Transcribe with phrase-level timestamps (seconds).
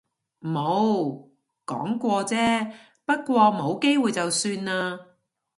[0.41, 1.29] 冇，
[1.67, 2.73] 講過啫。
[3.05, 4.99] 不過冇機會就算喇